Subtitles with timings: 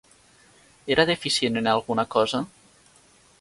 [0.95, 2.41] Era deficient en alguna cosa?